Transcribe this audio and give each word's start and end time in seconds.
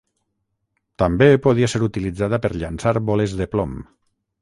També 1.03 1.27
podia 1.45 1.69
ser 1.75 1.83
utilitzada 1.89 2.43
per 2.47 2.53
llançar 2.65 2.99
boles 3.11 3.41
de 3.43 3.53
plom. 3.55 3.81